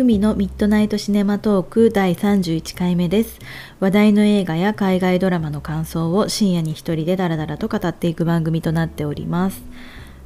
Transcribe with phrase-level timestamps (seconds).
[0.00, 3.38] 海のミッドナイトシネマトーク第31回目です。
[3.80, 9.62] 話題の映画や海外ドラマの感想を深夜に一人でダラダラと語っていく番組となっております。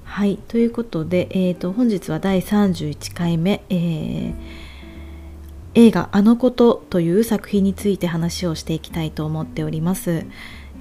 [0.05, 4.35] はいということで、えーと、本日は第31回目、えー、
[5.75, 10.25] 映画「あのこと」という作品について話をしていきたいと思っております。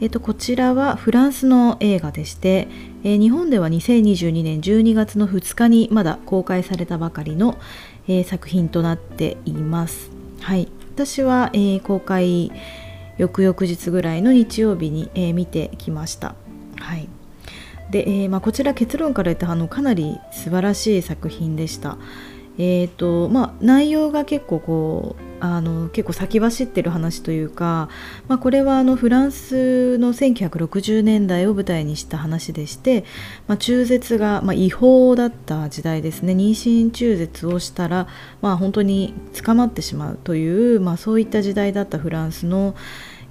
[0.01, 2.67] えーと、こちらはフランスの映画でして、
[3.03, 7.57] えー、日本では2022年12月の2日にまだ公開されたばかりの、
[8.07, 10.11] えー、作品となっています。
[10.41, 12.51] はい、私は、えー、公開
[13.17, 16.35] 翌々日ぐらいの日曜日に、え見てきました。
[16.77, 17.07] はい
[17.91, 21.97] でえまあ、こちら結論から言ってあのかなり素晴らしい作品でした。
[22.57, 27.89] えーとまあ、内容が結構こうあの結構先走ってる話というか、
[28.27, 33.03] まあ、これはあのフランスの1960年代を舞台にした話でして、
[33.47, 36.33] まあ、中絶が、まあ、違法だった時代ですね。
[36.33, 38.07] 妊娠中絶をしたら、
[38.41, 39.13] まあ、本当に
[39.43, 42.75] 捕まってしまうという、まあ、そういった時代だったフランスの、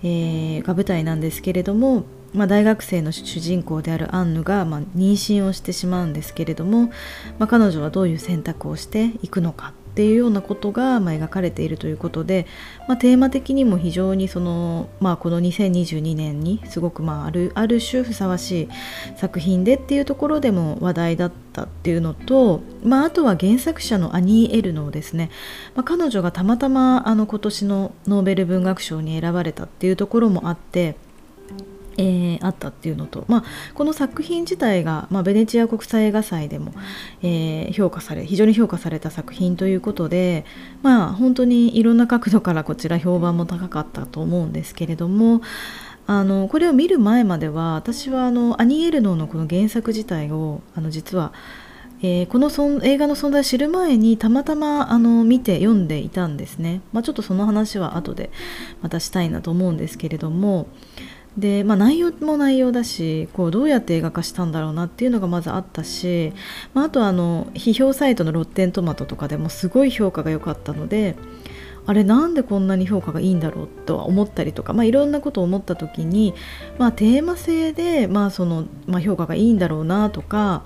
[0.02, 6.86] えー、が舞台なんですけれども、まあ、大学生の主人公であるアンヌが、まあ、妊娠をしてしまうんですけれども、
[7.38, 12.46] まあ、彼女はどういう選択をしていくのかっていうようなことが、まあ、描かれているということで、
[12.88, 18.68] まあ、テーマ的にも非常にその、まあ、この2022年にすごく、まあ、あるある種ふさわしい
[19.18, 25.30] 作品でっていうところでも話題だったっていうのと、まあ、あとは原作者のアニー・エルノーですね、
[25.74, 30.96] まあ、彼女がたまたまあの今年のノーベル文学賞に選ばれたっていうところもあって
[32.02, 36.72] えー、あったっていうのと、まあ、この作品自体が、まあ、ベネチア国際映画祭でも、
[37.22, 40.44] えー、評価され非常に評価された作品ということで、
[40.82, 45.42] まあ、本当にいろんな角度からこちら評判も高かったと思うんですけれども
[46.08, 51.32] あのこれを見る前までは私はあのアニエルノのこの原作自体をあの実は
[52.04, 52.50] えー、この
[52.82, 58.32] 映画の存在を知る前にたまたまあの見て読んでいたんですね、まあ、ちょっとその話は後で
[58.82, 60.66] またしたいなと思うんですけれども
[61.36, 66.32] で、まあ、内容も内容だしこうどうやって映画化したんだろうなっていうのがまずあったし、
[66.74, 71.16] まあ、あとあの批評サイトのロッテントマトとかでもすごい評価が良かったので
[71.84, 76.34] あれなんでこんなに評価がいいんだろうとは思ったりとか、まあ、いろんなことを思った時に、
[76.78, 80.64] まあ、テーマ性で、まあそのまあ、評価がいいんだろうなとか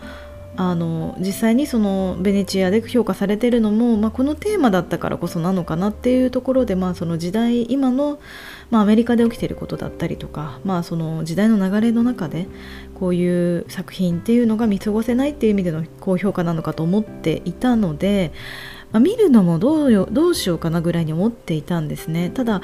[0.59, 8.19] あの実際にそのベネチアで評価されてるのも、まあ、このテーマだったからこそなのかなっていうところで、まあ、その時代今の、
[8.71, 12.49] まあ、アメリカで起きていることだったりとか、まあ、その時代の流れの中で
[12.95, 18.33] こういう作品っていうのが見過ごせないっていう意味での高評価なのかと思っていたので、
[18.93, 22.31] まあ、見るのもどうよどうしようかなぐらいに思っていたんですね。
[22.31, 22.63] ただ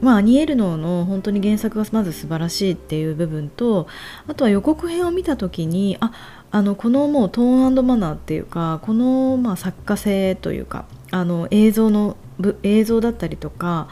[0.00, 3.86] まあ、アニエルノの本当に原作がまず素晴らしいっていう部分と
[4.26, 6.12] あとは予告編を見た時にあ
[6.50, 12.16] あのこのもうトーンマナーっていうかこのまあ作家性というかあの映像の
[12.62, 13.88] 映像だったりとか、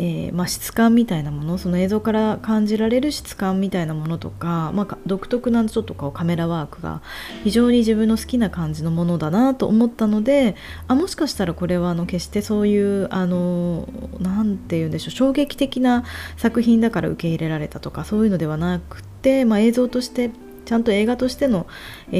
[0.00, 7.02] えー、まあ、質感みたいなものその映像から感じられる質感みたいなものとか、まあ、独特なちょっとこうカメラワークが
[7.42, 10.54] 非常に自分の好きな感じのものだなと思ったので
[10.86, 13.88] あもしかしたらこれはあの決してそういうあの
[14.20, 16.04] なんて言うんでしょう衝撃的な
[16.36, 20.30] 作品だから受け入れられたとかそういうのではなくて、まあ、映像として
[20.68, 21.66] ちゃんと映画としての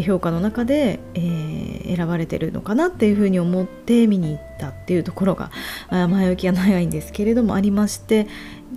[0.07, 5.51] 評価の中で、えー、選ばれてるのかなっていうふうに思って見に行ったっていうところが
[5.91, 8.27] 前置きが長いんですけれどもありまして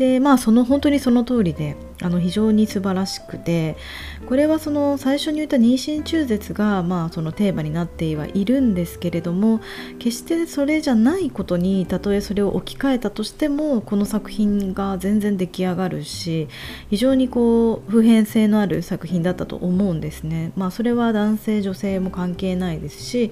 [0.02, 3.78] でまあその本当にその通りであの非常に素晴らしくて
[4.26, 9.62] これはその最初に言った妊娠中絶がまあそのテーマになってはいるんですけれども
[10.00, 16.48] 決してそれじゃないことにたとえそれを置き換えたとしてもこの作品が全然出来上がるし
[16.90, 20.52] 非常にこう普遍性のある作品だったと思うんですね。
[20.56, 23.32] まあ、それは男性女性も関係ないですし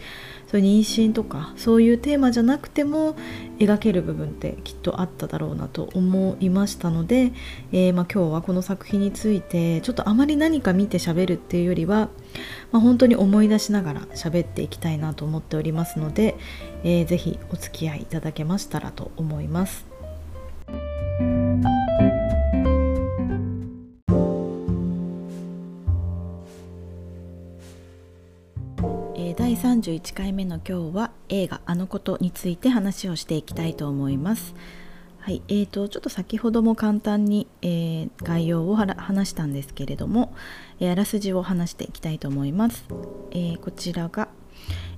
[0.49, 0.79] そういう妊
[1.09, 3.15] 娠とかそういうテーマじゃなくても
[3.59, 7.31] 描ける部分ってきっとあっただろうなと思いましたので、
[7.71, 12.09] えー、ま、今日はこの作品についてちょっとあまり何か見て喋るっていうよりは、
[12.71, 16.35] まあ、本当に思い出しながら喋っていきたいなと思っておりますので、
[16.83, 17.19] えー、ぜ
[17.51, 19.88] お付き合いいただけましたらと思います。
[29.59, 34.55] 31回目の今日は映画「あのこと」について話をしていきたいと思います。
[35.17, 40.33] はいえーと、ちょっと先ほども簡単に、えー、概要を話したんですけれども、
[40.79, 42.85] えー、あらすじを話していきたいと思います。
[43.31, 44.29] えー、こちらが、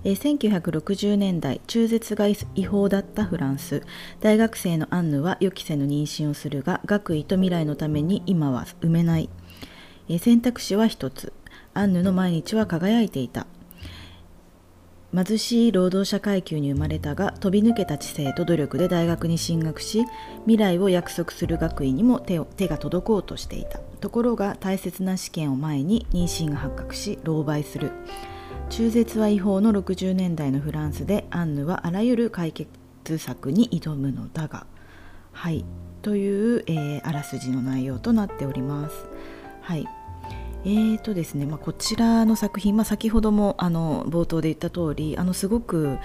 [0.03, 3.81] え、1960年代中絶が違法だったフランス
[4.19, 9.27] 大学生のアンヌは予期せぬ妊娠をするが学位と未来のために今は産めない、
[10.07, 11.33] え選択肢は一つ
[11.73, 13.47] アンヌの毎日は輝いていた
[15.13, 20.05] 貧しい労働者階級に生まれたが飛び抜けた知性と努力で大学に進学し
[20.43, 23.79] 未来を約束する学位にも手を手が届こうとしていた。
[23.99, 27.91] ところが大切な試験を前に妊娠が発覚し狼狽する。
[28.69, 32.69] 中絶は違法の60年代のフランスでアンヌはあらゆる解決
[33.17, 34.65] 策に挑むのだが。
[35.33, 35.65] はい。
[36.01, 38.95] という、えー、あらすじの内容となっております。
[39.61, 39.85] はい。
[40.63, 45.97] えーとですねまあ、こちらの作品、まあ、先ほどもあの冒頭で言った通りありすごく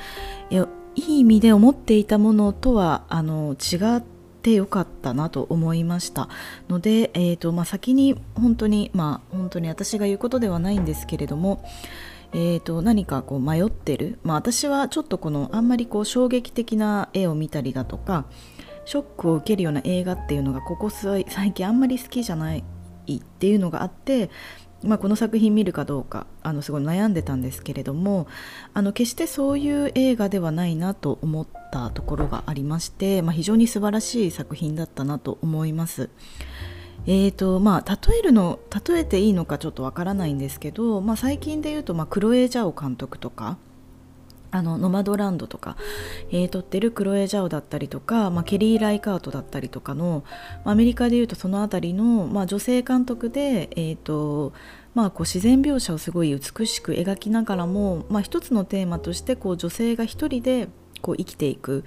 [0.51, 4.03] いい意味で思っていたものとはあの違っ
[4.43, 6.29] てよかったなと思いました。
[6.69, 11.63] ので、えーとまあ、先に本当に、まあ、本当に私が言うことではないんですけれども、
[12.33, 18.25] えーと、何かこう迷ってる、まあ、私はちょっとこのあんまりこう衝撃的な絵を見たりだとか
[18.85, 22.65] ショックを受けるような映画っていうのがここ最近あんまり好きじゃない
[23.07, 24.31] いっていうのがあって、
[24.83, 28.27] まあ、この作品見るかどうかあのすごい悩んでたんですけれども
[28.75, 36.11] あの決してそういう映画ではないなと思ったところがありまして、まあ、非常に素晴らしい作品だったなと思います。
[37.09, 38.59] えーとまあ、例えるの
[38.89, 43.59] 例えていいのかちょっとわからないんですけど、まあ、最近で言うと、まあ、クロエ・ジャオ監督とか
[44.51, 45.77] あのノマドランドとか、
[46.31, 50.25] えー、撮ってるクロエ・ジャオだったりとか、まあ、ケリー・ライカートだったりとかの、
[50.65, 54.53] アメリカでいうとその辺りの、まあ、女性監督で、えーと
[54.95, 60.69] まあ、こう自然描写をすごい美しく描きながらも、まあ、一つのテーマとしてこう女性が一人で
[61.03, 61.83] こう生きていくっ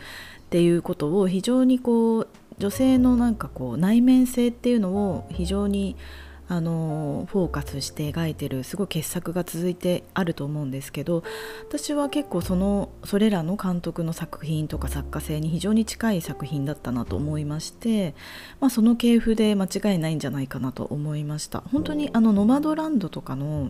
[0.50, 2.28] ていうことを非常にこう
[2.60, 5.96] 女性のなんかこう内面性っていうのを非常に
[6.50, 11.24] あのフォーカスして描いてるすごい傑作が続いてあると思うんですけど
[11.68, 18.16] 私は結構そのそれらの監督の作品とか作家性に非常に近い作品だったなと思いまして、
[18.60, 23.70] まあ、その系譜で間違いないんじゃないかなと思いました本当にあのノマドランドとかの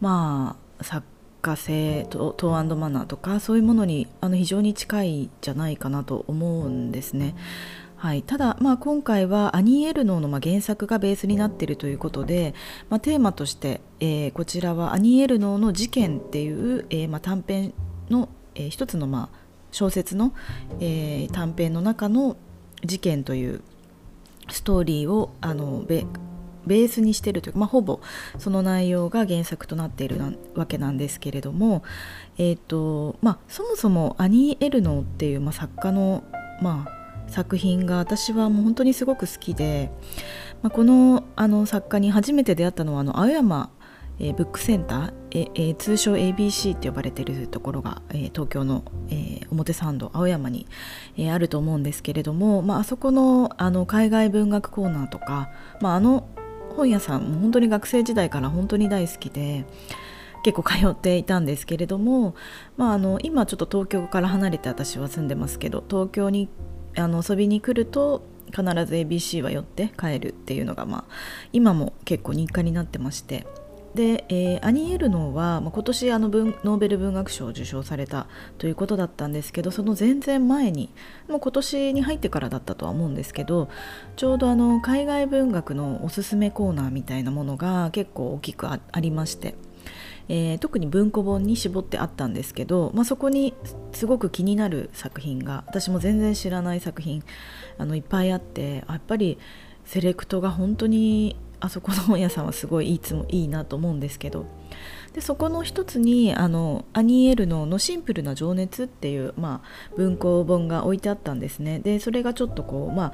[0.00, 1.04] まあ作
[1.42, 7.34] 家性とトーンマナーとかそういうものにあの非常に近いんじゃないかなと思うんですね。
[8.00, 12.54] はい、ただ、まあ、今回はアニー・エルノーのま原作がベースになっているということで、
[12.88, 17.74] まあ、テーマとして、えー、こちらはアニー・エルノーの事件っていう、えー、まあ、短編
[18.08, 19.38] の、えー、一つのまあ
[19.70, 20.32] 小説の、
[20.80, 22.38] え短編の中の
[22.82, 23.60] 事件という
[24.48, 26.06] ストーリーをあのベ
[26.66, 28.00] ベースにしているというか、まあ、ほぼ
[28.38, 30.18] その内容が原作となっている
[30.54, 31.84] わけなんですけれども、
[32.38, 36.24] えーとまあ、そもそもアニー・エルノーっていう、まあ、作家の、
[36.60, 36.99] まあ、
[37.30, 39.90] 作品が私はもう本当にすごく好きで、
[40.62, 43.70] まあ、このあの作家に初めて出会ったのはあの青山、
[44.18, 50.66] えー、ブックセンター、ええ、通称 ABC って呼ばれてるところが、えー、東京の、えー、表参道青山に、
[51.16, 55.50] えー、あると思うんですけれども、まあ、あそこのあの海外文学コーナーとか、
[55.80, 56.28] まあ、あの
[56.76, 59.64] 本屋さんも本当に学生時代から本当に大好きで。
[60.42, 62.34] 結構通っていたんですけれども、
[62.76, 66.48] まあ、あの今ちょっと東京から離れて私は住んでますけど東京に
[66.96, 71.14] あの遊びに来ると必ず ABC は寄って帰るっていうのが、まあ、
[71.52, 73.46] 今も結構日課になってまして。
[73.94, 78.28] で、えー、アニエルノーは、まあ、今年あの文ノーベル文学賞を受賞された
[78.58, 80.90] ということだったんですけどその全然前に
[81.28, 83.68] もう今年に入ってからだったとは思うんですけど
[84.14, 89.56] ちょうどあの海外文学のおすすめコーナーみたいなものが結構大きくありまして。
[90.32, 93.52] えー、特に文庫本に絞ってあったんですけど、まあ、そこに
[93.92, 97.24] すごく気になる作品が私も全然知らない作品
[97.78, 99.38] あのいっぱいあってやっぱり
[99.84, 104.46] セレクトが本当にあそこの本屋さんはすごいいつもいいなと思うんですけど
[105.14, 111.80] でそこの一つにあのアニー・エルノの「シンプルな情熱」っていう、まあ、文庫本が置いてあったんですね。
[111.80, 113.12] でそれがちょっとこうまあ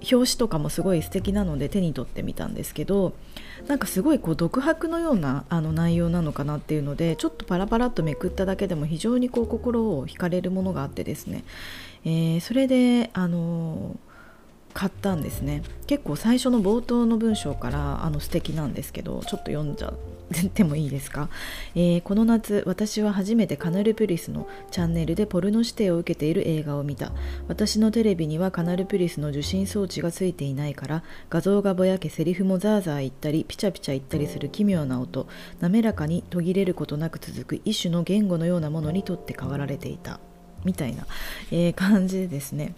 [0.00, 3.12] 表紙とかもすごい素敵なので手に取ってみたんですけど
[3.66, 11.44] なんかすごいこう独白のようなあの内容なのかなっていうのでちょっとパラパラっとめくっただけでも非常にこう心を惹かれるものがあってですね、
[12.04, 13.96] えー、それであの
[14.74, 15.62] 買ったんですね。
[15.86, 19.92] 結構最初の冒頭の文章からあの素敵なんですけどちょっと読んじゃ
[20.46, 21.28] ってもいいですか、
[21.74, 27.12] えー、この夏私は初めてカナルプリスのチャンネルでポルノ指定を受けている映画を見た。
[27.48, 35.28] 私のテレビにはカナルプリスの受信装置がついていないから画像がぼやけセリフもザーザー言ったりピチャピチャ言ったりする奇妙な音
[35.60, 40.20] 滑らかに途切れることなく続く一種の言語のようなものにとって変わられていた。
[40.64, 41.06] みたいな、
[41.52, 42.74] えー、感じでですね。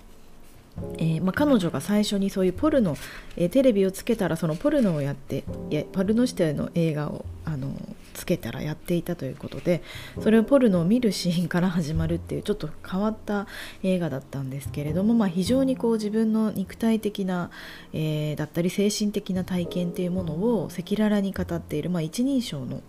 [0.99, 2.97] えー、まあ、彼女が最初にそういうポルノ、
[3.37, 7.73] えー、テレビをつけたらそのポルノをやっていやポルノ指定の映画をあの
[8.15, 9.83] つけたらやっていたということで
[10.21, 13.47] それをポルノを見るシーンから始まるっていうちょっと変わった
[13.83, 17.51] 映画だったんですけれども、まあ、非常にこう自分の肉体的な、
[17.93, 22.83] えー、だったり精神的な体験っていうものを赤裸々に語っている、まあ、一人称の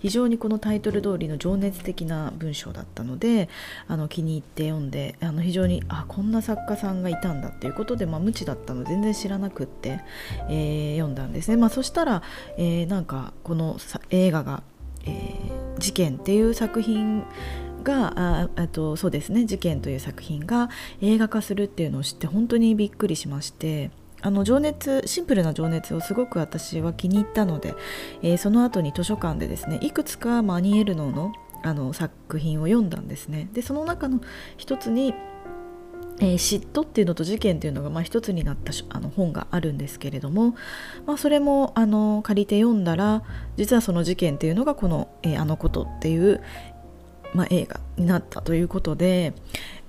[0.00, 3.48] 非常にこのタイトル通りの情熱的な文章だったので
[3.86, 10.00] あの気に入って読んであの非常にあこんな作家さんがいたんだっていうことで、まあ、無知だったの全然知らなくって、
[10.48, 12.22] えー、読んだんですね、まあ、そしたら、
[12.56, 13.78] えー、なんかこの
[14.10, 14.62] 映画が、
[15.04, 17.24] えー、事件っていう作品
[17.82, 20.68] があとそうですね「事件」という作品が
[21.00, 23.90] 映画化するっていうのを知って本当にびっくりしまして
[24.22, 27.74] あの情熱シンプルな情熱をすごく私は気に入ったので、
[28.22, 33.50] えー、その後に図書館でですねいくつかマニエルノのあの作品を読んだんですね。
[33.52, 34.20] でその中の
[34.56, 35.14] 一つに
[36.22, 40.54] えー、嫉妬っていうのと事件っていうのがまあ一つになったあの本があるんですけれども、
[41.06, 43.22] まあ、それもあの借りて読んだら
[43.56, 46.42] 実はその事件っていうのがこの「えー、あのこと」っていう、
[47.34, 49.32] まあ、映画になったということで、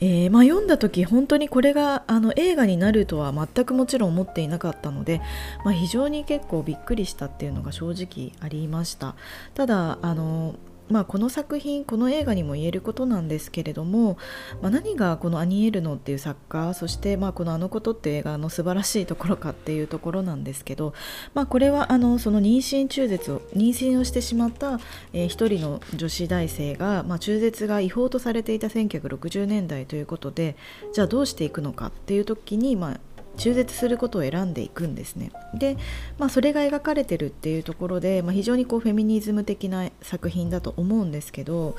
[0.03, 5.21] えー、まあ、読んだ時本当にこれがあの映画になるとは全くもちろん思っていなかったので、
[5.63, 9.15] まあ、非常に結構びっくりしたっていうのが正直ありました。
[9.53, 10.55] ただあの
[10.91, 14.17] まあ、この作品この映画にも言えることなんですけれども、
[14.61, 20.93] まあ、何がこのアニエルノっていう作家そしてまあこの「あのこと」っていう映画の素晴らしいところかっていうところなんですけど、
[21.33, 24.79] まあ、これはあのその妊娠中絶を妊娠をしてしまった、
[25.13, 30.55] えー、一人の女子大生が、まあ、中絶が違法とされていた1960年代ということで
[30.93, 32.99] じゃあどうしていくのかっていう時に、まあ、
[33.41, 35.31] 中絶することを選んでいくんですね。
[35.55, 35.75] で、
[36.19, 41.75] まあ、それが描かれてるっていうところで、まあ、非常にこうフェミニズム的な作品だと思うんですけど、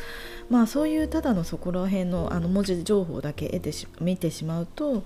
[0.51, 5.05] まあ、そういうただのそこら辺のあの文字情報だけ得て見てしまうと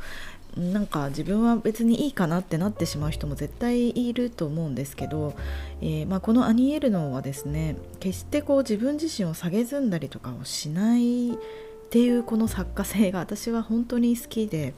[0.57, 5.35] なんか自分は別にいいかなってなってしまう人も絶対いると思うんですけど、
[5.83, 11.37] えー、まあ、このアニエルノはですね決してこう自分自身を下げずんだりとかをしないっ
[11.91, 14.73] ていうこの作家性が私は本当に好きで。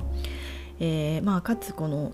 [0.80, 2.12] えー、まあ、かつこの、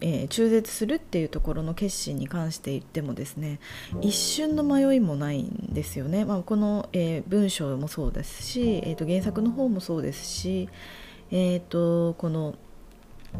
[0.00, 3.60] えー、中絶するっていうところの決心に関して言ってもですね
[4.00, 10.68] 一瞬の迷いもないんですよね、まあ、この、えー、文章もそうですし、えー、と原作の方もそうですし、
[11.30, 12.54] えー、とこの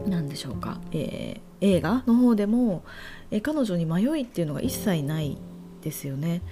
[0.06, 2.84] 何でしょうか、え映画の方でも、
[3.30, 5.38] え彼女に迷いっていうのが一切ない
[5.80, 6.42] ですよね。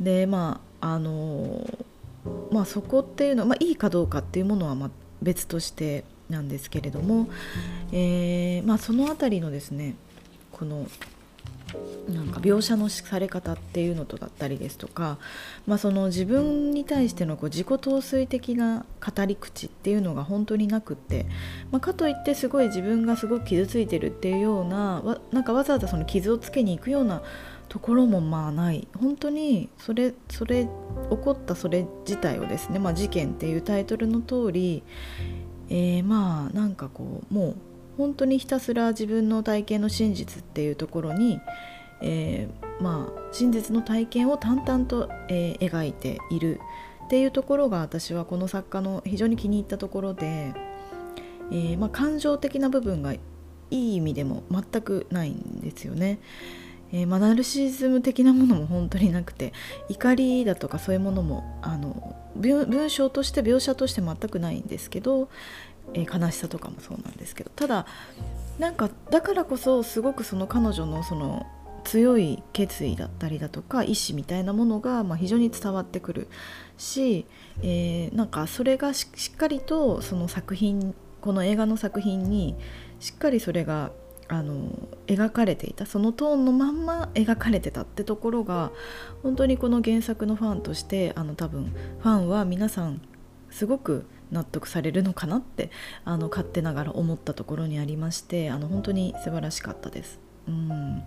[0.00, 1.66] でまああの
[2.50, 4.90] まあそこっていうのは、まあ、いいかどうかっていうものはま
[5.22, 7.28] 別としてなんですけれども、
[7.92, 9.94] えー、まあ、その辺りのですね
[10.52, 10.86] この
[12.08, 15.18] なんか描写のされ方っていうのとだったりですとか、
[15.66, 21.26] まあ、その自分に対してのこう自己陶酔的な語り口っていうのが本当になくって、
[21.70, 27.22] まあ、かといってすごい自分がすごく傷ついてるっていうようなわなんかわざわざその傷をつけに行くような
[27.68, 28.88] ところもまあない。
[28.98, 30.70] 本当にそれそれ起
[31.18, 34.82] こったそれ自体をですね、まあ、事件っていうタイトルの通り、
[35.68, 37.56] えー、まあなんかこうもう
[37.96, 41.40] 本当にひたすら自分の体験の真実っていうところに、
[42.00, 46.60] えー、まあ真実の体験を淡々と、えー、描いている
[47.06, 50.52] っていうところが私はこの作家の非常に気に入ったところで、
[51.50, 53.20] えー、まあ、感情的な部分がい
[53.70, 56.18] い意味でも全くないんですよね。
[56.92, 59.52] えー、まあ、ナルシズム的なものも本当になくて
[59.88, 65.28] 怒りだとかそういうものもあの文章として描写として全くないんですけど、
[65.94, 67.86] えー、悲しさとかもそうなんですけどただ
[68.58, 71.46] なんかだからこそすごくその彼女のその
[71.84, 76.28] 強い決意だったりだとか意志みたいなものが、ま、非常に伝わってくる
[76.76, 77.24] し、
[77.62, 82.56] えー、なんかそれがしっかりとその作品この映画の作品に
[83.00, 83.90] しっかりそれが
[84.28, 84.70] あの
[85.06, 88.70] 描かれていたそのトーンのまんま描かれてたってところが
[89.22, 93.00] 本当にこの原作のファンとしてあの多分ファンは皆さん
[93.50, 95.70] すごく納得されるのかなって
[96.04, 100.20] あの勝手ながら思ったところにありましてあの本当に素晴らしかったです。
[100.46, 101.02] うん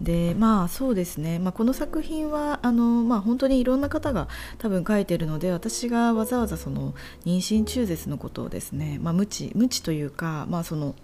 [0.00, 4.26] でまあそうですね、まあ、この作品はあの、まあ、本当にいろんな方が
[4.58, 6.92] 多分書いてるので私がわざわざその
[7.24, 10.96] 妊娠中絶のことをですね、まあ、無知無知というか、まあ、その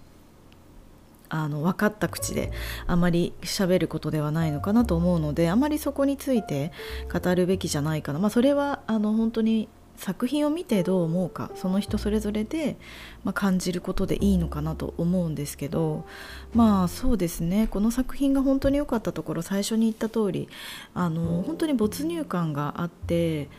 [1.29, 2.51] あの分かった口で
[2.87, 6.71] あまり喋ることではないのかなと思うのであまりそこについて
[7.11, 9.69] 語るべきじゃないかな、まあ、それはあの本当に
[9.99, 12.77] 作品を見てどう思うかその人それぞれで、
[13.25, 16.05] まあ、感じることでいいのかなと思うんですけど
[16.53, 17.67] まあそうですね。
[17.69, 20.47] この作品が本当に良かったところ最初に言った通り
[20.93, 23.49] あの本当に没入感があって、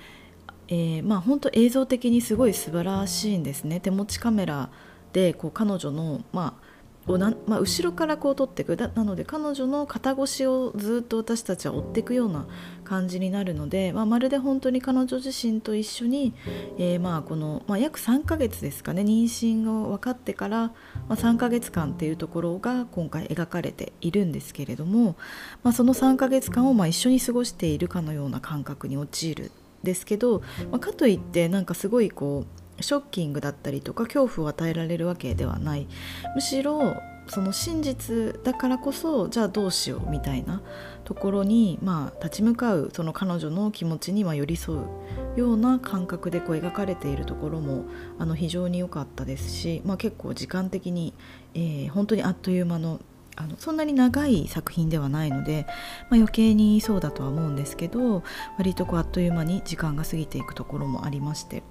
[0.68, 3.78] えー、まあ本当映像的にすごい素晴らしいんですね。
[3.78, 4.70] 手持ちカメラ
[5.12, 6.69] でこう彼女のまあ
[7.10, 12.46] をな、まあ、後ろからこう撮っていくなので彼女の肩越しをずっと私たちは追っていくような
[12.84, 16.34] 感じになるので、まあ、まるで本当に彼女自身と一緒に、
[16.78, 20.72] えー、まあこの、まあ、約3ヶ月ですかね妊娠が分かってから、ま
[21.10, 25.16] あ、3ヶ月間っていうところが今回描かれているんですけれども、
[25.62, 29.50] まあ、その3ヶ月間をまあ一緒に過ごしているかのような感覚に陥るん
[29.84, 30.40] ですけど、
[30.70, 35.86] まあ、かといってなんかすごいこうショッキングだったりとか恐怖を与えられるわけではない。
[36.34, 36.96] むしろ
[37.30, 40.62] その真実だからこそじゃあどうしようみたいな
[41.04, 44.88] ところに、まあ、立ち向かうその彼女の気持ちには寄り添う
[45.36, 47.84] ような感覚でこう描かれているところも
[48.18, 51.14] あの非常に良かったですし、まあ、結構時間的に、
[51.54, 53.00] えー、本当にあっという間の
[53.36, 55.64] あのそんなに長い作品ではないので、
[56.10, 58.22] まあ、余計にそうだとは思うんですけど
[58.58, 61.62] 割とこうあっという間に時間が過ぎていくところもありまして。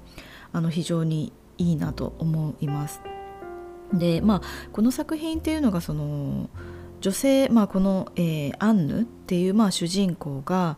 [0.53, 3.01] あの非常にいいなと思います。
[3.93, 4.41] でまあ
[4.71, 6.49] この作品っていうのがその
[7.01, 10.77] 女性、まあ、この、えー、アンヌっていう、まあ、主人公が、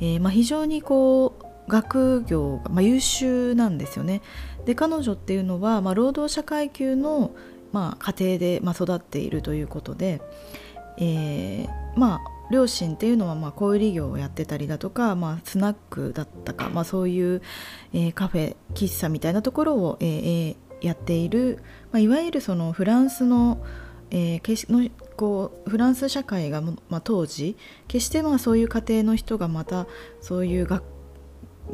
[0.00, 4.22] えーまあ、非常にこう学業が、まあ、優秀なんですよね。
[4.64, 7.32] で彼女っていうのは、まあ、労働者階級の、
[7.72, 10.20] まあ、家庭で、まあ、育っているということで、
[10.98, 12.20] えー、まあ
[12.52, 17.42] 両親っていうのはまあ小売業をやってたりだとか、まあ、スナックだったか、まあ、そういう、
[17.92, 21.58] えー、カフェ喫茶みたいなところを、えー、やっている、
[21.90, 23.64] まあ、いわゆるそのフランスの,、
[24.10, 27.56] えー、のこうフランス社会が、まあ、当時
[27.88, 29.88] 決してまあそういう家庭の人がまた
[30.20, 30.84] そういう学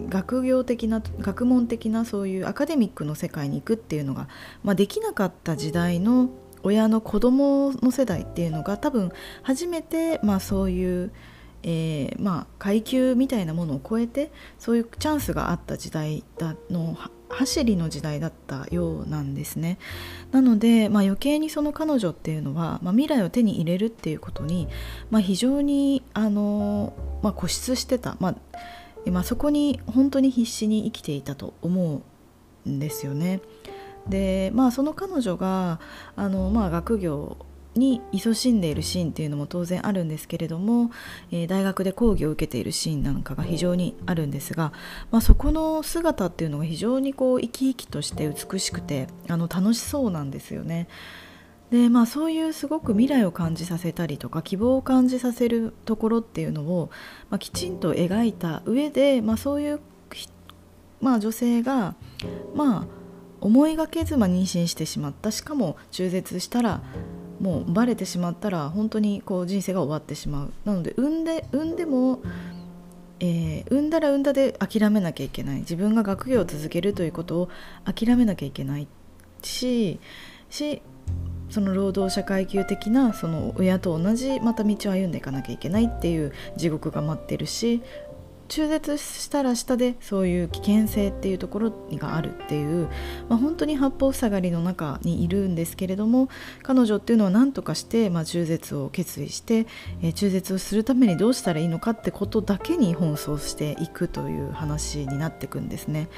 [0.08, 4.28] 学業的な学問的なそういうアカデミックの世界に行くっていうのが、
[4.62, 6.28] まあ、できなかった時代の
[6.62, 9.12] 親の子供の世代っていうのが多分
[9.42, 11.12] 初めて、まあ、そういう、
[11.62, 16.96] えー、まあ、階級みたいなものを超えてそういうチャンスがあった時代だの
[17.30, 19.78] 走りの時代だったようなんですね。
[20.32, 24.68] なので、まあ、余計にその彼女っていうのは、まあ、未来を手に入れるっていうことに、
[25.10, 28.34] まあ、非常にあの、ま固執してた、ま
[29.06, 32.02] まそこに本当に必死に生きていたと思
[32.66, 33.40] うんですよね。
[34.08, 35.80] でまあその彼女が
[36.16, 37.36] あの、まあ、学業
[37.78, 40.90] に勤しんでいるシーンっていうのも当然あるんですけれども、
[41.30, 44.72] えー、大学で講義を受けているシーンなんかが非常にあるんですが、
[45.10, 50.88] まあ、そこの姿っていうのが非常にこう生き生きとして美しくてあの楽しそうなんですよね。
[51.70, 56.88] でまあ、そういうすごく未来を感じさせたりとか希望を感じさせるところっていうのを、
[57.28, 59.80] まあ、きちんと描いた上で、まあ、そういう、
[61.02, 61.94] まあ、女性が
[62.54, 62.97] まあ
[63.40, 65.30] 思いがけずま妊娠してしまった。
[65.30, 66.82] しかも中絶したら
[67.40, 70.52] もうバレてしまったら本当にこう人生が終わってしまう。
[70.64, 72.20] なので産んで産んでも、
[73.20, 75.60] えー、産んだら産んだで諦めなきゃいけない。
[75.60, 77.48] 自分が学業を続けるということを
[77.84, 78.88] 諦めなきゃいけない
[79.42, 80.00] し
[80.50, 80.82] し
[81.50, 87.82] その労働者階級的なその親と同じまた道を歩んでいかなきゃいけないっていう地獄が待ってるし
[88.48, 92.88] 中絶したら下でそういう危険性っていうところがあるっていう、
[93.28, 96.28] まあ、本当に八方塞がりの中にいるんですけれども
[96.62, 99.66] 彼女っていうのは何とかして、まあ、中絶を決意して、
[100.02, 106.08] えー、中絶をするためにどうしたらいいのかってことだけに奔走していくという話になっていくんですね。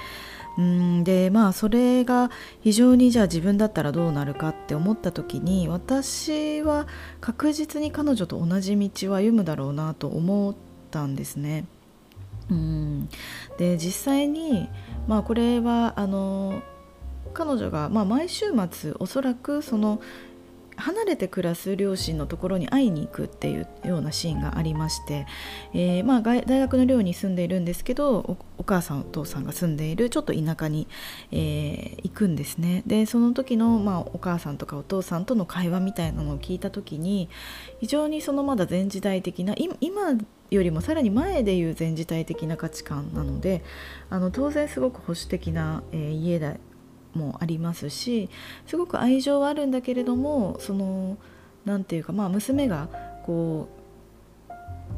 [0.59, 6.87] うんでまあそれが非常にじゃあ自分だったらどうなるかって思った時に私は
[7.21, 10.55] 確実に彼女と同じ道は歩むだろうなと思っ
[10.91, 11.67] たんですね。
[12.51, 13.09] うん。
[13.59, 14.69] で実際に、
[15.07, 16.63] まあ、これはあの
[17.33, 20.01] 彼女が、まあ、毎週末おそらくその
[20.81, 25.27] 離れて暮らす両親のところに会いに行くっていうようなシーンがありまして、
[25.75, 30.89] えー、まあ、大学の寮に住んでいるんですけどお母さんお父さんが住んでいるちょっと田舎に、
[31.31, 32.83] えー、行くんですね。
[32.87, 37.29] でその時の、まあ、お母さんとかお父さんとの会話みたいなのを聞いた時に
[37.81, 40.15] 非常にそのまだ前時代的な今
[40.51, 43.63] よりもさらに前でいう前時代的な価値観なので
[44.09, 46.59] あの当然すごく保守的な、えー、家で
[47.15, 48.29] もありますし
[48.67, 51.19] すごく愛情はあるんだけれどもその
[51.65, 52.89] 何て言うかまあ娘が
[53.25, 53.81] こう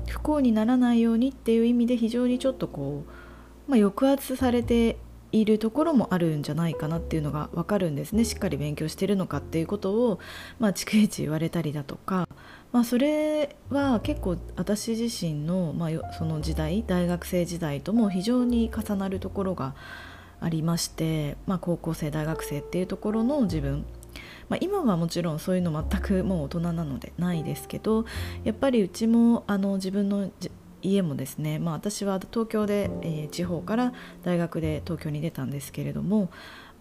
[0.09, 4.97] 不幸にならないようにっていう意味で非常にちょっとこう、まあ、抑圧されて
[5.33, 8.25] いるところもあるんじゃないかなっていうのが分かるんですね。
[8.25, 10.21] しっかり勉強してるのかっていうことを、
[10.59, 12.29] まあ、逐一言われたりだとか
[12.73, 19.75] まあ、それは結構私自身の,、まあ、その時代大学生時代とも非常に重なるところが
[20.40, 23.85] ありまして、まあ、高校生大学生っていうところの自分、
[24.49, 28.07] まあ、今はもちろんそういうの全くもう大人なのでないですけど
[28.42, 30.31] やっぱりうちもあの自分の
[30.83, 33.92] 家もですね、まあ、私は東京で、えー、地方から
[34.23, 36.31] 大学で東京に出たんですけれども、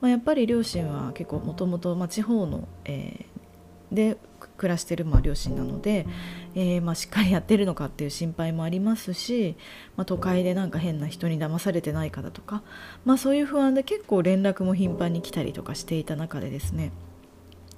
[0.01, 3.41] まあ、やっぱり両親は結構もともと地方の、えー
[3.91, 4.17] で
[4.57, 6.07] 暮らしてるまあ両親なので、
[6.55, 9.55] えー、まあしっかりやってるのかっていう心配もありますし、
[9.97, 12.63] まあ、都会でなんか変な人に騙されてないかだとか、
[13.05, 16.91] まあ、そういう不安で結構連絡も頻繁に来たりとかしていた中でですね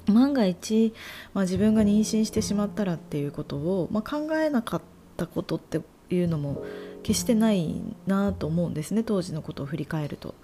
[0.05, 0.93] 万が一、
[1.33, 4.81] まあ、自分が妊娠してしまったらっていうことを、まあ、考えなかっ
[5.17, 6.63] たことっていうのも
[7.03, 10.35] 決してないなと思うんですね当時のことを振り返ると。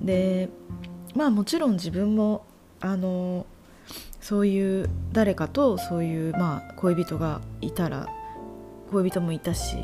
[0.00, 0.48] で
[1.14, 2.44] まあもちろん自分も
[2.80, 3.46] あの
[4.20, 8.08] そういう誰かとそういう、まあ、恋人がいたら
[8.90, 9.76] 恋人もいたし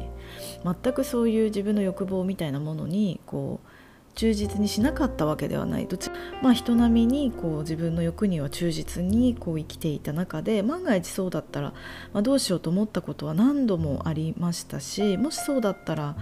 [0.65, 3.69] 全くそういう自分の欲望みたいなものにこう
[4.15, 5.87] 忠実にしなかったわけではない。
[5.87, 6.11] どち
[6.43, 11.73] まあ、人並みにこう自分の欲には忠実にこう生きていた中で万が一そうだったら、
[12.13, 16.17] まあ、どうしようと思ったことは何度もありましたしもしそうだったら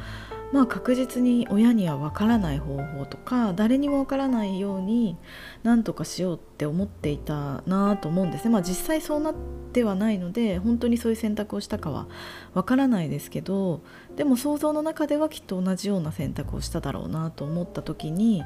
[0.52, 5.16] まあ、確実に親にはわからない方法とか誰にもわからないように
[5.62, 9.34] 何とかしようって思っていたなと思うんですね、まあ、実際そうなっ
[9.72, 12.08] てはないので本当にそういう選択をしたかは
[12.52, 13.82] わからないですけど
[14.16, 18.42] でも想像の中ではきっと同じような選択をしただろうなと思った時に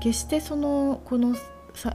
[0.00, 1.36] 決してそのこの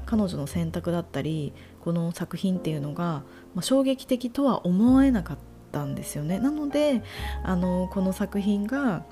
[0.05, 3.23] 彼女の選択だったりこの作品っていうのが、
[3.55, 5.37] まあ、衝撃的とは思えなかっ
[5.71, 6.39] たんですよね。
[6.39, 7.01] なので
[7.43, 9.05] あのこの作品が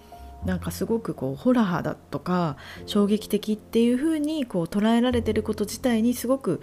[0.45, 6.61] なんかすごくこうホラーだとか衝撃的っていう風にこう捉えられてること自体にすごく、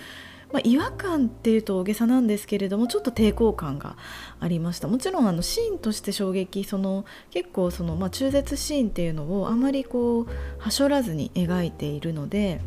[0.53, 3.97] まあ、違和感っていうと大げさなんですけれどもちょっと抵抗感が
[4.41, 10.27] ありましたもちろんあのシーンとして衝撃その結構その、まあ、中絶シーンっていうのをあまりこう
[10.59, 12.61] はしょらずに描いているので。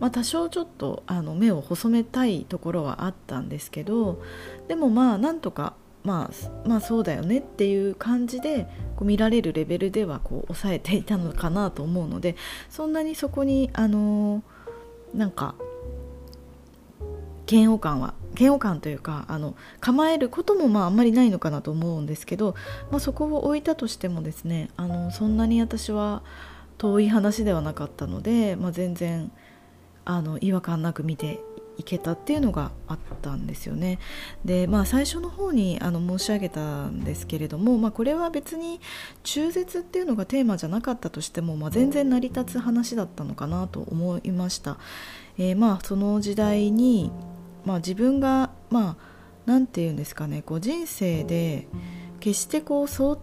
[0.00, 4.22] まあ、多少ちょっとあの目を細めたいところはあったんですけど
[4.66, 12.36] でもまあなんとかまあ、まあそうだよねっていう感じでこう見られるレベルではこう抑えていたのかなと思うので
[12.68, 14.42] そんなにそこにあの、
[15.14, 15.54] なんか
[17.50, 22.54] 嫌悪感は嫌悪感というかあの構えることもまああんまりないのかなと思うんですけど、
[22.90, 26.22] まあ、そこを置いたとしてもですねあのそんなに私は
[26.78, 29.32] 遠い話ではなかったので、まあ、全然
[30.04, 31.40] あの違和感なく見て
[31.80, 33.98] いけたっていうのがあったんですよね。
[34.44, 38.80] でまあ最初の方にあの申し上げたんですけれども、まあ、これは別に
[39.22, 44.78] 中絶っていうのがテーマじゃなかったとしても、まあ、全然成り立つ話だったのかなと思いました。
[45.38, 47.10] えー、まあその時代に、
[47.64, 48.96] まあ、自分がまあ
[49.46, 51.66] 何て言うんですかねこう人生で
[52.20, 53.18] 決してこう想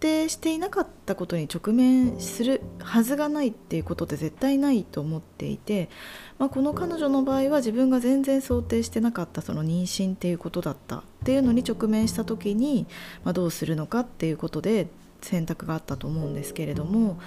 [0.00, 5.90] 定していなかったことに直面するはずがないっていうことって絶対ないと思っていて、
[6.38, 12.86] まあ、この彼女の場合は自分が全然想定してなかったその妊娠っていうことだったっていうのに直面した時に、
[13.24, 14.88] まあ、どうするのかっていうことで
[15.20, 17.20] 選択があったと思うんですけれども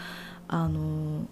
[0.48, 1.28] あの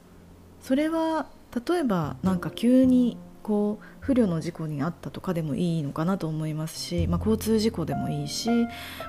[0.61, 1.27] それは
[1.67, 8.49] 例えば何か急にこう不慮の事故に遭ったとかでもいいのかなと思いますし、まあ、交通事故でもいいし、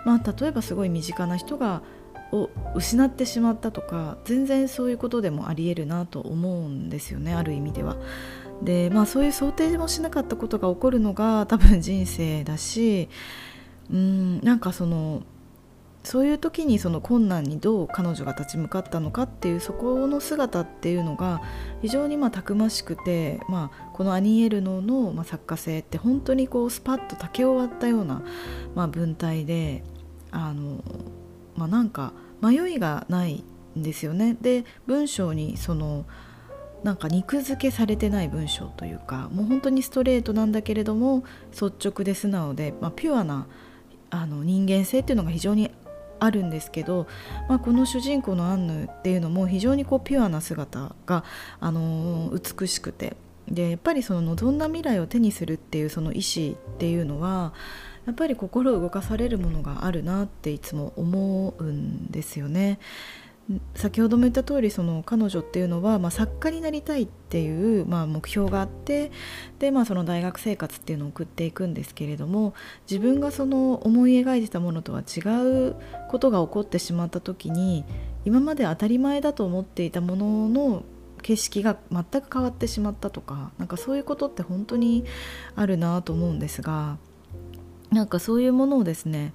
[0.05, 1.83] まあ、例えばすごい身近な人が
[2.33, 7.97] を失ってしまったとか全然そういうことでもありえるなと思うんですよねある意味では。
[8.62, 13.09] でまあそういう想定もしなかったことが起こるのが多分人生だし
[13.90, 15.23] うんなんかその
[16.05, 21.42] そういう時にその困難にどう彼女が立ち向かったのかっていうそこの姿っていうのが
[21.81, 28.23] 非常にまあたくましくて、まあ、このアニエルノのまあ作家性って本当にこうスパッと竹を割ったような
[28.75, 29.85] まあ文体で
[30.33, 30.83] あの
[31.57, 33.45] まあ、なんか迷いがない
[33.79, 34.37] んですよね。
[34.41, 36.05] で文章にその
[36.83, 43.47] なんか肉付けされてない文章というかもう本当にストレートなんだけれども率直で素直で、まあ、ピュアな
[44.11, 45.71] あの人間性っていうのが非常に
[46.19, 47.07] あるんですけど、
[47.49, 51.25] まあ、この主人公のアンヌっていうのも非常にこうピュアな姿が、
[51.61, 53.17] あのー、美しくて
[53.49, 57.53] でやっぱりその望んだ未来を手にするっていうその意思っていうのは
[58.07, 62.79] やっぱり心を動かされるものがあるなっていつも思うんですよね。
[63.75, 69.11] 先ほども言った通りそり彼女っていうのは、まあ、作家になりたいっていう、まあ、目標があって
[69.59, 72.55] で、まあ、その大学生活っていうのを送っていくんですけれども
[72.88, 75.21] 自分がその思い描いてたものとは違
[75.71, 75.77] う
[76.09, 77.85] ことが起こってしまった時に
[78.25, 80.85] 今まで当たり前だと思っていたものの
[81.23, 85.05] 景色が全く変わってしまったとかなんかそういうことって本当に
[85.57, 86.97] あるなと思うんですが。
[87.92, 89.33] なんかそういうものをですね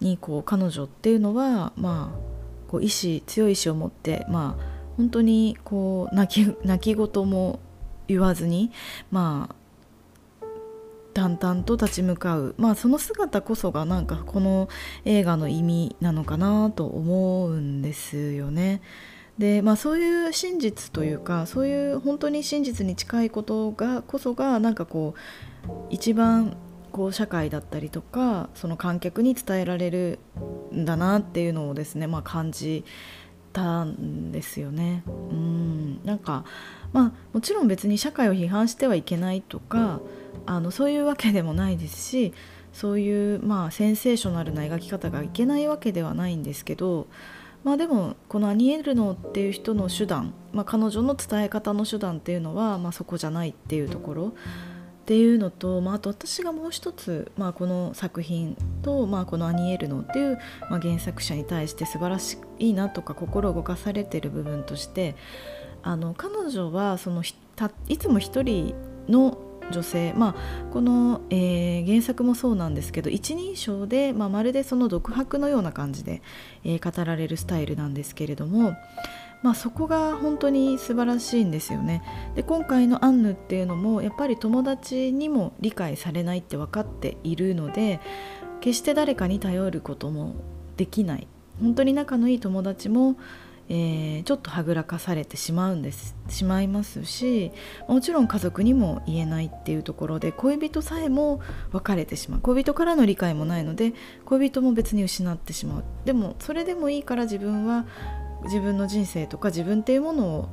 [0.00, 4.64] にこう彼女っていうのはまあこう意志強い意志を持ってまあ
[4.96, 7.60] 本当にこう泣き泣き言も
[8.06, 8.70] 言わずに
[9.10, 9.54] まあ
[11.14, 14.68] 淡々と立ち向かう、まあ、その姿こそがなんかこの
[15.04, 18.82] 映画の意味なのかなと思うんですよね。
[19.38, 25.14] でまあ、そういう真実というかそういう本当に真実に近いことがこそがなんかこ
[25.66, 26.56] う一番
[26.94, 30.20] こう社会だったりとかその観客に伝えられる
[30.72, 32.84] んだなっていうのをですね、まあ、感じ
[33.52, 35.02] たんですよね。
[35.08, 36.44] うんなんか
[36.92, 40.00] まあ、もちろん別に社会を批判してはいけないとか
[40.46, 42.32] あのそういうわけでもないですし
[42.72, 47.08] そういう、まあ、センセーショナルな描き方がいけないわけではないんですけど、
[47.64, 54.34] まあ、でもこのアニエルノっていう人の手段、まあ、彼女の伝え方の手段っていうのは、まあ、そこじゃないっていうところ
[55.04, 60.38] っていうのと、まあ、あと私がもう一つ、まあ、この作品と、まあ、このアニエルノっていう、
[60.70, 65.14] まあ、原作者に対して素晴らしいなとか心を動かされてる部分として
[65.82, 67.22] あの彼女はその
[67.86, 68.74] いつも一人
[69.06, 69.36] の
[69.70, 76.22] 女性、まあ、この、えー、原作もそうなんですけど一人称で、まあ、まるでその独白のような感じで、
[76.64, 78.74] えー、語られるスタイルなんですけれども、
[79.44, 82.02] まあ、そこが本当に素晴らしいんですよね。
[82.34, 88.00] で今回のアンヌっていうのもやっぱり友達にも理解されないって分かっているので
[88.62, 90.36] 決して誰かに頼ることも
[90.78, 91.28] できない。
[91.60, 93.16] 本当に仲のいい友達も
[93.68, 96.16] えー、ちょっとはぐらかされてしまうんです。
[96.28, 97.50] しまいますし
[97.88, 101.40] もちろん家族にも言えないっていうところで恋人さえも
[101.72, 102.40] 別れてしまう。
[102.40, 103.94] 恋人からの理解もないので
[104.26, 105.84] 恋人も別に失ってしまう。
[106.04, 107.86] でもそれでもいいから自分は
[108.44, 110.48] 自分の人生とか自分っていうものを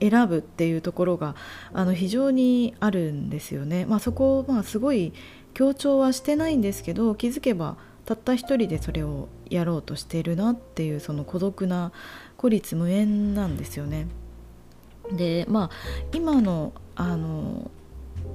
[0.00, 1.34] 選ぶっていうところが
[1.72, 3.86] あの非常にあるんですよね。
[3.86, 5.12] まあ、そこをまあすごい
[5.54, 11.92] 強調はしてないんですけど気づけばたった一人でそれをやろうとしているなっていうその孤独な
[12.36, 14.08] 孤立無縁なんですよね。
[15.12, 15.70] でまあ
[16.12, 17.70] 今のあの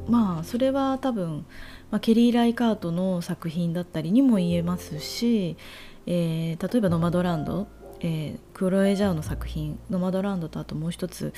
[0.08, 1.46] まあそれは多分、
[1.92, 5.58] まあ、ケリー・ライカートの作品だったりにも言えますし、
[6.06, 7.68] えー、例えば「ノマドランド」
[8.02, 11.34] えー、クロエ・ジャオの作品「ノマドランド」とあともう一つ、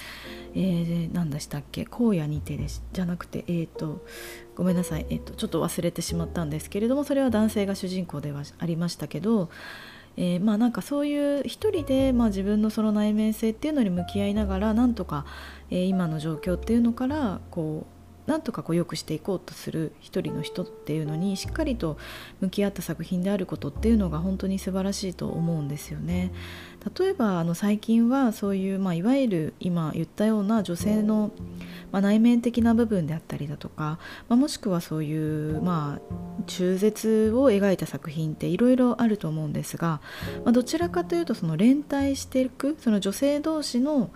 [0.53, 4.05] えー、何でしたっけ「荒野にて」ですじゃなくてえっ、ー、と
[4.55, 9.49] ごめんなさい、えーと、ちょっと忘れてしまったんですけれどもそれは男性が主人公ではありましたけど、
[10.17, 15.25] えー、まあなんかそういう一人で、まあ、自分のその内面性っていうのに向き合いながらなんとか、
[15.69, 21.97] えー、今の状況っていうのからこうなんとかこう良くしていこうとする一人の人っていうのにしっかりと
[22.39, 26.31] 向き合った作品であることっていうのが本当に素晴らしいと思うんですよね。
[26.97, 31.31] 例えばあの最近はそういう、まあ、いわゆる今言ったような女性の、
[31.91, 40.01] まあ、内面的な部分であったりだとか、まあ、もしくはそういう、まあ、中絶を描いた作品っていろいろあると思うんですが、
[40.43, 44.09] まあ、どちらかというとその連帯していくその女性同士の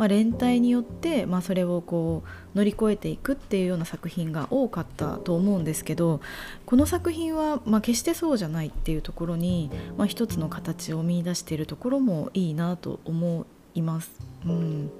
[0.00, 6.22] まあ、連帯によって、まあ、それをこう乗り越えていくっていうような作品が多かったと思うんですけど
[6.64, 14.10] この作品は、まあ、決してそうじゃないっていうところに、まあ、一つの形を見いだしているところもいいなと思います。
[14.46, 14.90] うん、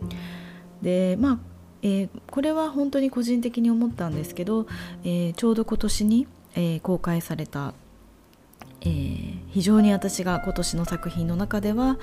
[0.82, 1.38] でまあ
[1.80, 4.66] えー、これは本当に個人的に思ったんですけど、
[5.02, 7.72] えー、ちょうど今年に、えー、公開された
[8.83, 11.99] えー、非常に私が今年の作品の中では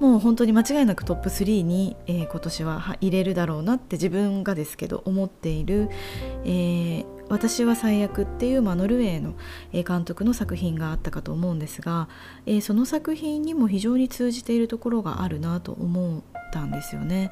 [0.00, 5.90] もう本当に間違いなくトップ3に、えー、今年は入れるだろうなって自分がですけど思っている
[6.44, 9.34] 「えー、私は最悪」っていう、まあ、ノルウェーの
[9.72, 12.08] 監督の作品があったかと思うんですが、
[12.46, 17.30] えー、その作品にも非常に通じているところがあるなと思ったんですよね。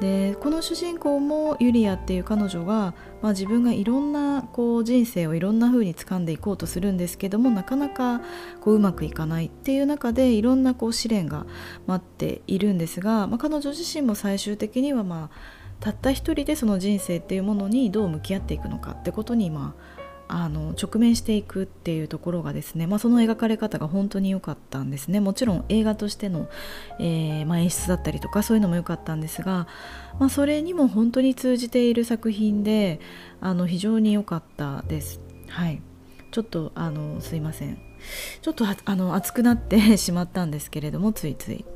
[0.00, 8.20] でこの主人公もユリアっていう彼女が、まあ、自分がいろんなこう人生をいろんな風に掴んでいこうとするんですけどもなかなか
[8.60, 11.46] こううまくいかないっていう中でいろんなこう試練が
[11.86, 15.36] 待っているんですが、まあ、彼女自身も最終的には、まあ、
[15.78, 20.01] たった一人でその人生っていうものにどう向き合っていくのかってことに、まあ、
[20.34, 26.48] あの直面していくっていうところがですね、まあ、その描かれ方が本当に良かったんですねもちろん映画としての、
[26.98, 29.66] えー、まあ、演出だったりとかそういうのも良かったんですが、
[30.18, 32.98] まあ、それにも本当に通じている作品で
[33.42, 35.20] あの非常に良かったです。
[35.48, 35.82] はい
[36.30, 37.78] ちょっとあのすいません
[38.40, 41.66] ちょっとあの熱くなって しまったんですけれどもついつい。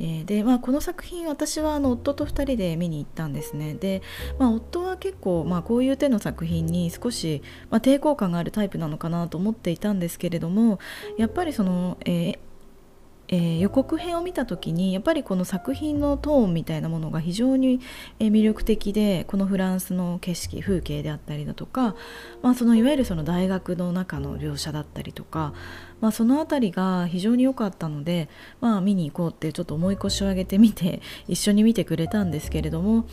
[0.00, 3.74] えー、でまあ、この作品私はあの夫と2人で見に行ったんですね。
[3.74, 4.02] で、
[4.38, 10.78] まあ、夫は結構、まあ、こういう手の作品に少し、まあ、抵抗感があるタイプなのかなと思っていたんですけれども
[11.18, 12.38] やっぱりその、えー
[13.32, 17.80] えー、予告編を見た時にやっぱりこの作品のトーンみたいなものが非常に
[18.18, 21.94] 魅力的でこのフランスの景色風景であったりだとか、
[22.42, 25.54] まあ、そのいわゆるその大学の中の描写だったりとか、
[26.00, 28.28] まあ、その辺りが非常に良かったので、
[28.60, 33.06] まあ、見に行こうってちょっと重い腰を上げてみて一緒に見てくれたんですけれども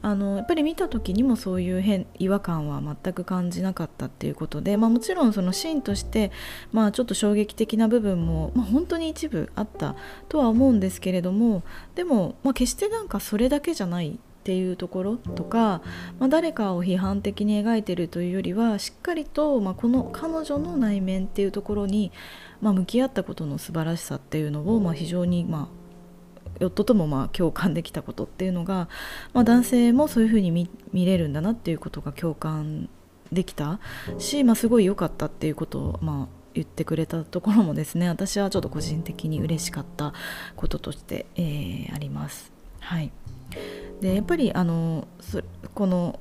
[0.00, 6.30] あのやっぱり見た時にもそういう変違和感は全く感じなかったっていうことで、まあ、もちろんそのシーンとして、
[6.72, 9.96] まあ、ちょっと衝撃的な部分も、まあ、本当に一部あった
[10.28, 11.62] とは思うんですけれども
[11.94, 15.82] でも、まあ、決してなんかそれだけじゃないっていうところとか、
[16.18, 22.12] まあ、誰かを批判的に描いてるというよりはしっかりと、まあ、この彼女の内面っていうところに、
[22.62, 25.77] まあ、向き合ったことの素晴らしさっていうのを、まあ、非常に、まあ、
[26.60, 28.88] 夫ともまあ共感できたことっていうのが、
[29.32, 32.88] まあ、男性もそういうふうに見見れるんだなっていうことが共感
[33.32, 33.78] できた
[34.18, 40.14] し、まあ、すごい良かったっていうことを、まあ、言ってくれたところもですね私はちょっと個人的に嬉しかった
[40.56, 42.52] こととして、えー、あります。
[42.80, 43.10] はい、
[44.00, 45.06] でやっぱりあの
[45.74, 46.18] この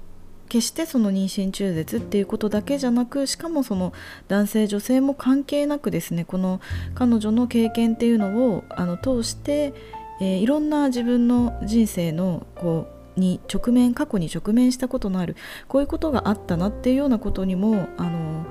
[0.50, 3.94] 決してその妊娠中絶っていうことだけじゃなくしかもその
[4.28, 6.62] 男性女性も関係なくですねこの
[6.96, 9.74] 彼女の経験っていうのをあの通して、
[10.20, 15.36] えー、いろんな自分の人生のこうに直面過去に直面したことのある
[15.68, 18.46] こういうことがあったなっていうようなことにもあの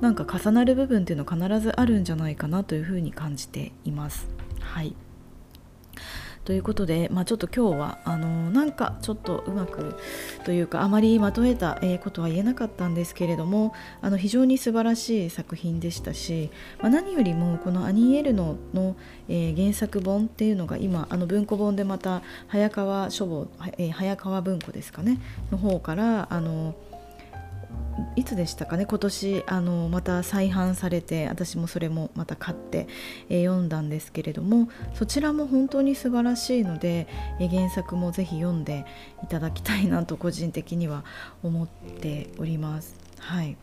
[0.00, 4.28] なんか重なる部分っていうのは必ずあるんじゃないかなというふうに感じています。
[4.60, 4.94] はい
[6.48, 9.96] ということで、まあ、ちょっと今日はあのなんかちょっとうまく
[10.46, 16.48] というかあまりまとめた、ことは言えなかったんですけれどもあの非常に素晴らしい作品でしたし、
[16.80, 18.96] まあ、何よりもこのアニー・エルノの、
[19.28, 25.20] えー、原作本っていうのが今あの文庫本でまた早川書房、え、早川文庫ですかね
[25.52, 26.74] の方からあの
[28.16, 28.86] いつでしたかね？
[28.86, 32.88] 今年あのまた再販されて私もそれもまた買って、
[33.28, 37.08] えー、読んだんですけれどもそちらも本当に素晴らしいので、
[37.40, 38.86] えー、原作もぜひ読んで
[39.22, 41.04] いただきたいなと個人的には
[41.42, 42.96] 思っております。
[43.18, 43.56] はい、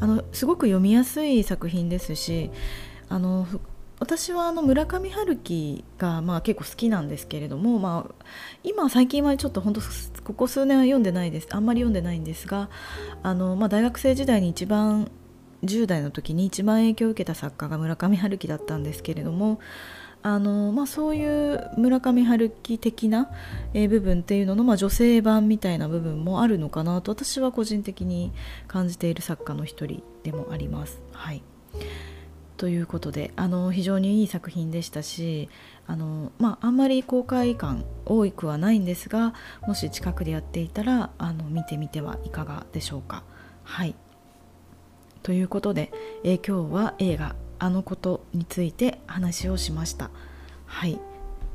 [0.00, 2.50] あのすごく読みやすい作品ですし
[3.08, 3.46] あの
[4.00, 8.14] 私はあの村上春樹がまあ結構好きなんですけれども、まあ、
[8.62, 9.80] 今最近はちょっと本当
[10.24, 12.70] ここ数年は読んでないですあんまり読んでないんですが
[13.22, 15.10] あの、まあ、大学生時代に一番
[15.64, 19.58] 10代の時に一番影響を受けた作家が村上春樹だったんですけれども
[20.22, 23.30] あの、まあ、そういう村上春樹的な、
[23.72, 28.32] 部分っていうのの、まあ、女性版みたいな部分もあるのかなと私は個人的に
[28.68, 31.00] 感じている作家の一人でもあります。
[31.12, 31.42] はい
[32.58, 35.48] ということであの非常にいい作品でしたし
[35.86, 43.22] あの、まあ、あんまり公開感多くはないんですがもし近くでやっていたらあの見てみてはいかがでしょうか。
[43.62, 43.94] はい
[45.22, 45.92] ということで、
[46.24, 50.10] え、今日は映画「あのこと」について話をしました。
[50.64, 50.98] はい、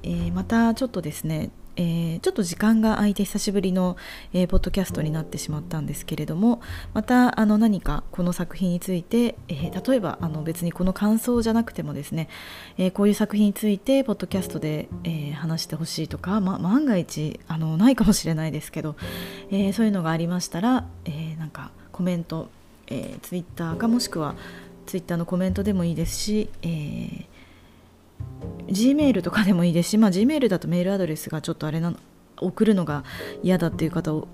[0.03, 3.97] えー、またちょっとですねえー、ちょっと時間が空いて久しぶりの、
[4.33, 6.61] えー、ポッドキャストになってしまったんですけれども
[6.93, 12.29] またあの何かこの作品について、えー、例えばあの別にこの感想じゃなくてもですね、
[12.77, 18.95] えこういう作品についてポッドキャストで、え話してほしいとか、ま、万が一あのないかもしれないですけど、
[19.51, 22.49] えそういうのがありましたら、えなんかコメント、
[22.87, 24.35] えー、ツイッターかもしくは
[24.85, 27.32] ツイッターのコメントでもいいですし、えー
[28.67, 31.97] Gmail とかでもいいですし、まあ、Gmail だとメールアドレスがちょっとあれなの
[32.41, 33.03] 送るのが
[33.43, 34.25] 嫌だっていう方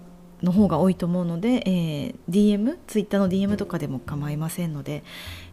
[0.41, 5.03] の方が多いと思うので、えー、DM、Twitter の DM とかでも構いませんので、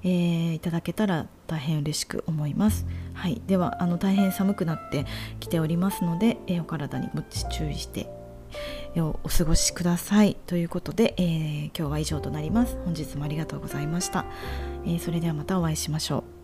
[0.03, 2.87] えー、いただけたら大変嬉しく思います。
[3.15, 5.07] はい、ではあの大変寒くなって
[5.41, 8.09] きておりますので、えー、お体にご注意して
[8.97, 12.79] お過ごしくださいということで、えー、今日は以上となります。
[12.85, 14.25] 本日もありがとうございました。
[14.85, 16.36] えー、それではまたお会いしましょう。